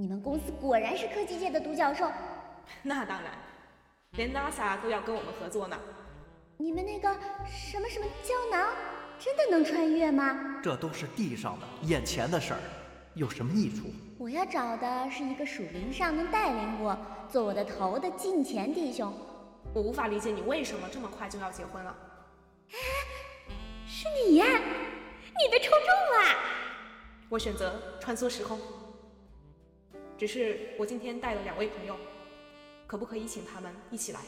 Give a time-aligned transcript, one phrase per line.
[0.00, 2.08] 你们公司果然是科技界的独角兽。
[2.84, 3.32] 那当然，
[4.12, 5.76] 连 NASA 都要跟我们合作呢。
[6.56, 7.12] 你们那个
[7.50, 8.72] 什么什么胶囊，
[9.18, 10.60] 真的能穿越吗？
[10.62, 12.60] 这都是地上的、眼前的事儿，
[13.14, 13.86] 有什么益处？
[14.18, 16.96] 我要找的是一个属灵上能带领我、
[17.28, 19.12] 做我的头的近前弟兄。
[19.74, 21.92] 我无法理解你为什么这么快就要结婚了。
[23.84, 26.38] 是你呀，你被抽中了。
[27.28, 28.58] 我选择穿梭时空，
[30.18, 31.96] 只是我今天带了两位朋友，
[32.88, 34.18] 可不可以请他们一起来？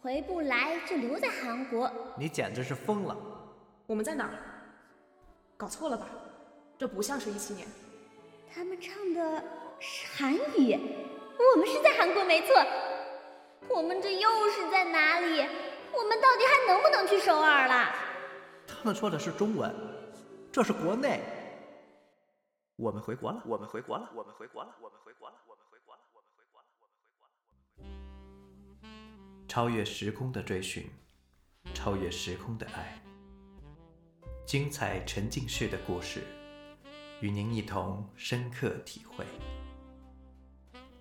[0.00, 1.92] 回不来就留在韩国。
[2.16, 3.14] 你简直是疯了！
[3.86, 4.32] 我们在哪儿？
[5.58, 6.08] 搞错了吧？
[6.78, 7.68] 这不像是一七年。
[8.50, 9.44] 他们唱的
[9.78, 10.78] 是韩语，
[11.52, 12.56] 我们是在韩国没错。
[13.68, 15.46] 我们这又是在哪里？
[15.92, 17.94] 我们到底还能不能去首尔了？
[18.66, 19.70] 他们说的是中文，
[20.50, 21.20] 这是国内。
[22.80, 27.28] 我们回国了，我们回国了，我们回国了，我们回国了，我们回国了，我们回国了，我们回国了，我们
[27.76, 27.84] 回
[29.36, 29.46] 国。
[29.46, 30.88] 超越时空的追寻，
[31.74, 33.02] 超越时空的爱，
[34.46, 36.22] 精彩沉浸式的故事，
[37.20, 39.26] 与您一同深刻体会。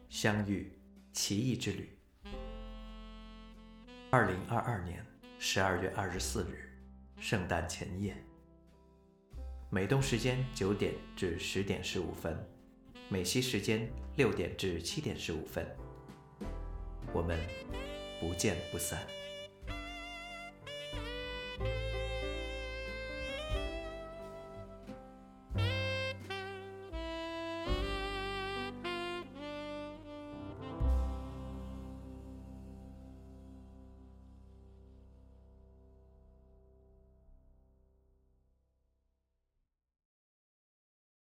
[0.09, 0.77] 相遇
[1.13, 1.97] 奇异之旅。
[4.11, 5.05] 二零二二年
[5.39, 6.77] 十二月二十四日，
[7.21, 8.21] 圣诞前夜。
[9.71, 12.35] 美东时间九点至十点十五分，
[13.07, 15.63] 美西时间六点至七点十五分，
[17.13, 17.39] 我们
[18.19, 18.99] 不见不散。